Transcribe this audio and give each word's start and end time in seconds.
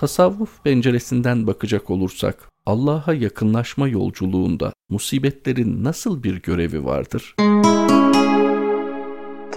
Tasavvuf 0.00 0.64
penceresinden 0.64 1.46
bakacak 1.46 1.90
olursak 1.90 2.50
Allah'a 2.66 3.14
yakınlaşma 3.14 3.88
yolculuğunda 3.88 4.72
musibetlerin 4.88 5.84
nasıl 5.84 6.22
bir 6.22 6.42
görevi 6.42 6.84
vardır? 6.84 7.34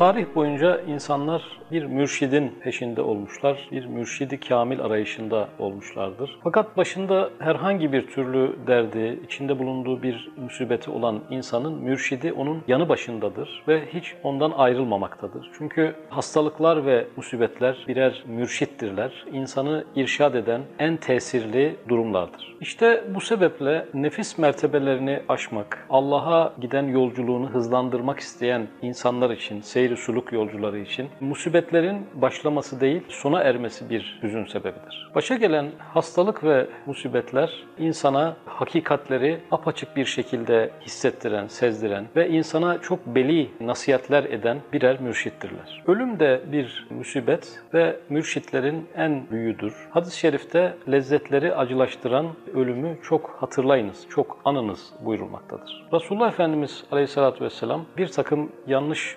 Tarih 0.00 0.26
boyunca 0.34 0.80
insanlar 0.80 1.42
bir 1.70 1.84
mürşidin 1.84 2.58
peşinde 2.62 3.02
olmuşlar, 3.02 3.68
bir 3.72 3.86
mürşidi 3.86 4.40
kamil 4.40 4.80
arayışında 4.80 5.48
olmuşlardır. 5.58 6.38
Fakat 6.42 6.76
başında 6.76 7.30
herhangi 7.38 7.92
bir 7.92 8.06
türlü 8.06 8.56
derdi, 8.66 9.20
içinde 9.24 9.58
bulunduğu 9.58 10.02
bir 10.02 10.30
musibeti 10.36 10.90
olan 10.90 11.20
insanın 11.30 11.72
mürşidi 11.72 12.32
onun 12.32 12.62
yanı 12.68 12.88
başındadır 12.88 13.62
ve 13.68 13.86
hiç 13.94 14.14
ondan 14.22 14.50
ayrılmamaktadır. 14.50 15.50
Çünkü 15.58 15.94
hastalıklar 16.08 16.86
ve 16.86 17.06
musibetler 17.16 17.84
birer 17.88 18.24
mürşittirler. 18.26 19.24
İnsanı 19.32 19.84
irşad 19.96 20.34
eden 20.34 20.60
en 20.78 20.96
tesirli 20.96 21.76
durumlardır. 21.88 22.56
İşte 22.60 23.04
bu 23.14 23.20
sebeple 23.20 23.86
nefis 23.94 24.38
mertebelerini 24.38 25.22
aşmak, 25.28 25.86
Allah'a 25.90 26.52
giden 26.60 26.88
yolculuğunu 26.88 27.48
hızlandırmak 27.50 28.20
isteyen 28.20 28.66
insanlar 28.82 29.30
için, 29.30 29.60
seyri 29.90 30.02
suluk 30.02 30.32
yolcuları 30.32 30.78
için 30.78 31.08
musibetlerin 31.20 32.06
başlaması 32.14 32.80
değil, 32.80 33.02
sona 33.08 33.40
ermesi 33.40 33.90
bir 33.90 34.20
hüzün 34.22 34.44
sebebidir. 34.44 35.10
Başa 35.14 35.36
gelen 35.36 35.66
hastalık 35.78 36.44
ve 36.44 36.66
musibetler 36.86 37.50
insana 37.78 38.36
hakikatleri 38.46 39.40
apaçık 39.50 39.96
bir 39.96 40.04
şekilde 40.04 40.70
hissettiren, 40.82 41.46
sezdiren 41.46 42.06
ve 42.16 42.28
insana 42.28 42.78
çok 42.78 43.06
beli 43.06 43.50
nasihatler 43.60 44.24
eden 44.24 44.58
birer 44.72 45.00
mürşittirler. 45.00 45.82
Ölüm 45.86 46.20
de 46.20 46.40
bir 46.52 46.86
musibet 46.90 47.60
ve 47.74 47.96
mürşitlerin 48.08 48.88
en 48.96 49.30
büyüğüdür. 49.30 49.74
Hadis-i 49.90 50.18
şerifte 50.18 50.74
lezzetleri 50.90 51.54
acılaştıran 51.54 52.26
ölümü 52.54 52.98
çok 53.02 53.36
hatırlayınız, 53.40 54.06
çok 54.08 54.38
anınız 54.44 54.92
buyurulmaktadır. 55.04 55.86
Resulullah 55.92 56.28
Efendimiz 56.28 56.84
Aleyhisselatü 56.92 57.44
Vesselam 57.44 57.84
bir 57.96 58.08
takım 58.08 58.52
yanlış 58.66 59.16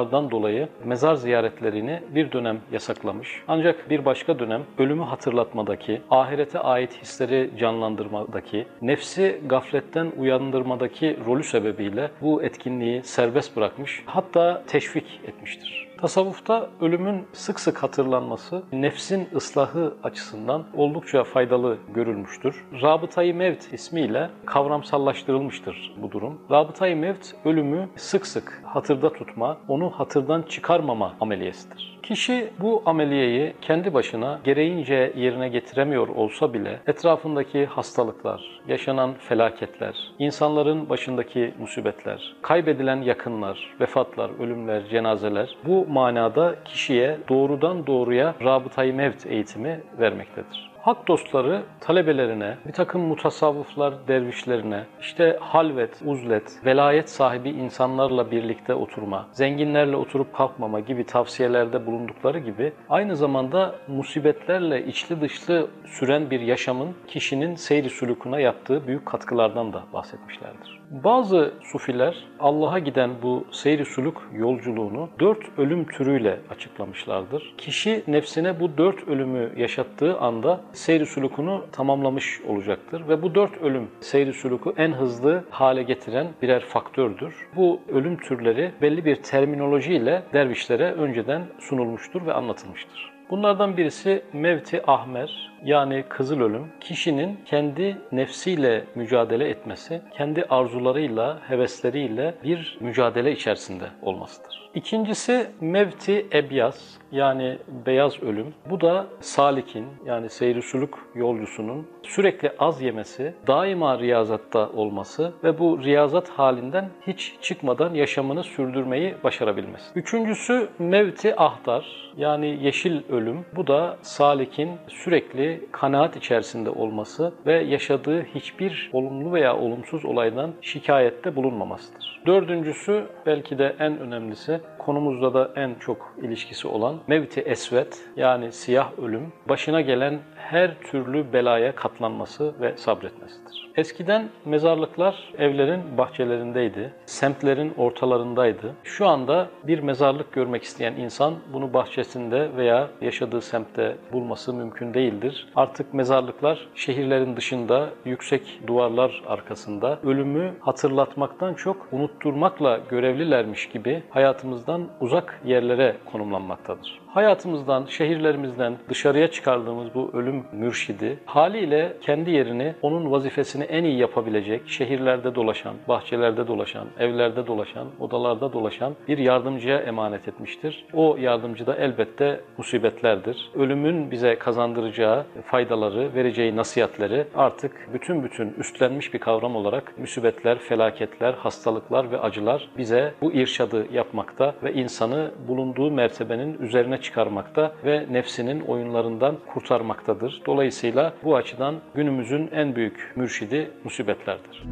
uygulamalardan 0.00 0.30
dolayı 0.30 0.68
mezar 0.84 1.14
ziyaretlerini 1.14 2.00
bir 2.14 2.32
dönem 2.32 2.60
yasaklamış. 2.72 3.42
Ancak 3.48 3.90
bir 3.90 4.04
başka 4.04 4.38
dönem 4.38 4.62
ölümü 4.78 5.02
hatırlatmadaki, 5.02 6.00
ahirete 6.10 6.58
ait 6.58 7.02
hisleri 7.02 7.50
canlandırmadaki, 7.58 8.66
nefsi 8.82 9.40
gafletten 9.46 10.12
uyandırmadaki 10.18 11.16
rolü 11.26 11.44
sebebiyle 11.44 12.10
bu 12.20 12.42
etkinliği 12.42 13.02
serbest 13.02 13.56
bırakmış, 13.56 14.02
hatta 14.06 14.62
teşvik 14.66 15.20
etmiştir. 15.24 15.89
Tasavvufta 16.00 16.68
ölümün 16.80 17.26
sık 17.32 17.60
sık 17.60 17.82
hatırlanması 17.82 18.62
nefsin 18.72 19.28
ıslahı 19.34 19.94
açısından 20.02 20.64
oldukça 20.74 21.24
faydalı 21.24 21.78
görülmüştür. 21.94 22.64
Rabıtayı 22.82 23.34
Mevt 23.34 23.72
ismiyle 23.72 24.30
kavramsallaştırılmıştır 24.46 25.94
bu 26.02 26.10
durum. 26.10 26.40
Rabıtayı 26.50 26.96
Mevt 26.96 27.34
ölümü 27.44 27.88
sık 27.96 28.26
sık 28.26 28.62
hatırda 28.64 29.12
tutma, 29.12 29.58
onu 29.68 29.90
hatırdan 29.90 30.42
çıkarmama 30.42 31.14
ameliyesidir. 31.20 32.00
Kişi 32.02 32.50
bu 32.60 32.82
ameliyeyi 32.86 33.54
kendi 33.60 33.94
başına 33.94 34.40
gereğince 34.44 35.12
yerine 35.16 35.48
getiremiyor 35.48 36.08
olsa 36.08 36.54
bile 36.54 36.80
etrafındaki 36.86 37.66
hastalıklar, 37.66 38.60
yaşanan 38.68 39.14
felaketler, 39.14 39.94
insanların 40.18 40.88
başındaki 40.88 41.54
musibetler, 41.58 42.36
kaybedilen 42.42 43.02
yakınlar, 43.02 43.76
vefatlar, 43.80 44.30
ölümler, 44.40 44.88
cenazeler 44.88 45.56
bu 45.66 45.86
manada 45.90 46.54
kişiye 46.64 47.18
doğrudan 47.28 47.86
doğruya 47.86 48.34
rabıtayı 48.44 48.94
mevt 48.94 49.26
eğitimi 49.26 49.80
vermektedir. 49.98 50.70
Hak 50.82 51.08
dostları 51.08 51.62
talebelerine, 51.90 52.56
bir 52.66 52.72
takım 52.72 53.02
mutasavvıflar 53.02 54.08
dervişlerine, 54.08 54.84
işte 55.00 55.38
halvet, 55.40 56.02
uzlet, 56.04 56.64
velayet 56.64 57.10
sahibi 57.10 57.50
insanlarla 57.50 58.30
birlikte 58.30 58.74
oturma, 58.74 59.28
zenginlerle 59.32 59.96
oturup 59.96 60.34
kalkmama 60.34 60.80
gibi 60.80 61.04
tavsiyelerde 61.04 61.86
bulundukları 61.86 62.38
gibi 62.38 62.72
aynı 62.88 63.16
zamanda 63.16 63.74
musibetlerle 63.88 64.86
içli 64.86 65.20
dışlı 65.20 65.68
süren 65.84 66.30
bir 66.30 66.40
yaşamın 66.40 66.94
kişinin 67.08 67.54
seyri 67.54 67.90
sülükuna 67.90 68.40
yaptığı 68.40 68.86
büyük 68.86 69.06
katkılardan 69.06 69.72
da 69.72 69.82
bahsetmişlerdir. 69.92 70.80
Bazı 70.90 71.54
sufiler 71.62 72.24
Allah'a 72.40 72.78
giden 72.78 73.10
bu 73.22 73.44
seyri 73.50 73.84
suluk 73.84 74.28
yolculuğunu 74.32 75.08
dört 75.20 75.58
ölüm 75.58 75.84
türüyle 75.84 76.40
açıklamışlardır. 76.50 77.54
Kişi 77.58 78.04
nefsine 78.06 78.60
bu 78.60 78.78
dört 78.78 79.08
ölümü 79.08 79.52
yaşattığı 79.56 80.18
anda 80.18 80.60
seyri 80.72 81.06
sulukunu 81.06 81.64
tamamlamış 81.80 82.40
olacaktır 82.40 83.08
ve 83.08 83.22
bu 83.22 83.34
dört 83.34 83.62
ölüm 83.62 83.88
seyri 84.00 84.32
suluku 84.32 84.74
en 84.76 84.92
hızlı 84.92 85.44
hale 85.50 85.82
getiren 85.82 86.26
birer 86.42 86.60
faktördür. 86.60 87.34
Bu 87.56 87.80
ölüm 87.88 88.16
türleri 88.16 88.72
belli 88.82 89.04
bir 89.04 89.16
terminolojiyle 89.16 90.22
dervişlere 90.32 90.92
önceden 90.92 91.42
sunulmuştur 91.58 92.26
ve 92.26 92.32
anlatılmıştır. 92.32 93.19
Bunlardan 93.30 93.76
birisi 93.76 94.22
mevti 94.32 94.82
ahmer 94.86 95.50
yani 95.64 96.04
kızıl 96.08 96.40
ölüm 96.40 96.66
kişinin 96.80 97.38
kendi 97.44 97.96
nefsiyle 98.12 98.84
mücadele 98.94 99.48
etmesi, 99.48 100.02
kendi 100.16 100.44
arzularıyla, 100.44 101.38
hevesleriyle 101.48 102.34
bir 102.44 102.78
mücadele 102.80 103.32
içerisinde 103.32 103.84
olmasıdır. 104.02 104.70
İkincisi 104.74 105.46
mevti 105.60 106.26
ebyaz 106.32 106.98
yani 107.12 107.58
beyaz 107.86 108.22
ölüm. 108.22 108.54
Bu 108.70 108.80
da 108.80 109.06
salikin 109.20 109.86
yani 110.06 110.28
seyri 110.28 110.62
suluk 110.62 110.98
yolcusunun 111.14 111.86
sürekli 112.02 112.52
az 112.58 112.82
yemesi, 112.82 113.34
daima 113.46 113.98
riyazatta 113.98 114.68
olması 114.68 115.32
ve 115.44 115.58
bu 115.58 115.82
riyazat 115.82 116.28
halinden 116.28 116.90
hiç 117.06 117.34
çıkmadan 117.40 117.94
yaşamını 117.94 118.44
sürdürmeyi 118.44 119.14
başarabilmesi. 119.24 119.84
Üçüncüsü 119.94 120.68
mevti 120.78 121.40
ahdar 121.40 122.12
yani 122.16 122.58
yeşil 122.62 123.02
ölüm. 123.08 123.19
Bu 123.56 123.66
da 123.66 123.96
salikin 124.02 124.70
sürekli 124.88 125.68
kanaat 125.72 126.16
içerisinde 126.16 126.70
olması 126.70 127.32
ve 127.46 127.52
yaşadığı 127.52 128.22
hiçbir 128.22 128.90
olumlu 128.92 129.32
veya 129.32 129.56
olumsuz 129.56 130.04
olaydan 130.04 130.52
şikayette 130.62 131.36
bulunmamasıdır. 131.36 132.22
Dördüncüsü 132.26 133.06
belki 133.26 133.58
de 133.58 133.76
en 133.78 133.98
önemlisi 133.98 134.60
konumuzda 134.78 135.34
da 135.34 135.50
en 135.56 135.74
çok 135.74 136.14
ilişkisi 136.22 136.68
olan 136.68 136.96
mevti 137.06 137.40
esvet 137.40 137.98
yani 138.16 138.52
siyah 138.52 138.98
ölüm 138.98 139.32
başına 139.48 139.80
gelen 139.80 140.18
her 140.36 140.80
türlü 140.80 141.32
belaya 141.32 141.74
katlanması 141.74 142.54
ve 142.60 142.76
sabretmesidir. 142.76 143.70
Eskiden 143.76 144.28
mezarlıklar 144.44 145.32
evlerin 145.38 145.98
bahçelerindeydi, 145.98 146.92
semtlerin 147.06 147.74
ortalarındaydı. 147.76 148.74
Şu 148.84 149.06
anda 149.08 149.48
bir 149.64 149.78
mezarlık 149.78 150.32
görmek 150.32 150.62
isteyen 150.62 150.92
insan 150.92 151.34
bunu 151.52 151.74
bahçesinde 151.74 152.56
veya 152.56 152.88
yaşadığı 153.10 153.40
semtte 153.40 153.96
bulması 154.12 154.54
mümkün 154.54 154.94
değildir. 154.94 155.48
Artık 155.56 155.94
mezarlıklar 155.94 156.68
şehirlerin 156.74 157.36
dışında, 157.36 157.90
yüksek 158.04 158.60
duvarlar 158.66 159.22
arkasında 159.26 159.98
ölümü 160.04 160.54
hatırlatmaktan 160.60 161.54
çok 161.54 161.88
unutturmakla 161.92 162.80
görevlilermiş 162.90 163.68
gibi 163.68 164.02
hayatımızdan 164.10 164.88
uzak 165.00 165.40
yerlere 165.44 165.96
konumlanmaktadır. 166.12 167.00
Hayatımızdan, 167.14 167.86
şehirlerimizden 167.88 168.76
dışarıya 168.88 169.30
çıkardığımız 169.30 169.94
bu 169.94 170.10
ölüm 170.12 170.44
mürşidi 170.52 171.18
haliyle 171.26 171.96
kendi 172.00 172.30
yerini 172.30 172.74
onun 172.82 173.10
vazifesini 173.10 173.64
en 173.64 173.84
iyi 173.84 173.98
yapabilecek 173.98 174.68
şehirlerde 174.68 175.34
dolaşan, 175.34 175.74
bahçelerde 175.88 176.46
dolaşan, 176.46 176.86
evlerde 176.98 177.46
dolaşan, 177.46 177.86
odalarda 178.00 178.52
dolaşan 178.52 178.94
bir 179.08 179.18
yardımcıya 179.18 179.78
emanet 179.78 180.28
etmiştir. 180.28 180.84
O 180.92 181.16
yardımcı 181.16 181.66
da 181.66 181.76
elbette 181.76 182.40
musibetlerdir. 182.58 183.50
Ölümün 183.54 184.10
bize 184.10 184.38
kazandıracağı 184.38 185.24
faydaları, 185.44 186.14
vereceği 186.14 186.56
nasihatleri 186.56 187.26
artık 187.34 187.88
bütün 187.92 188.24
bütün 188.24 188.54
üstlenmiş 188.58 189.14
bir 189.14 189.18
kavram 189.18 189.56
olarak 189.56 189.98
musibetler, 189.98 190.58
felaketler, 190.58 191.32
hastalıklar 191.32 192.10
ve 192.10 192.20
acılar 192.20 192.68
bize 192.78 193.14
bu 193.22 193.32
irşadı 193.32 193.86
yapmakta 193.92 194.54
ve 194.62 194.72
insanı 194.72 195.30
bulunduğu 195.48 195.90
mertebenin 195.90 196.58
üzerine 196.58 196.99
çıkarmakta 197.00 197.72
ve 197.84 198.06
nefsinin 198.10 198.60
oyunlarından 198.60 199.36
kurtarmaktadır. 199.46 200.42
Dolayısıyla 200.46 201.12
bu 201.24 201.36
açıdan 201.36 201.74
günümüzün 201.94 202.50
en 202.52 202.76
büyük 202.76 203.12
mürşidi 203.16 203.70
musibetlerdir. 203.84 204.64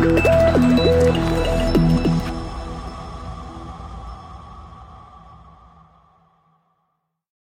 Müzik 0.00 0.45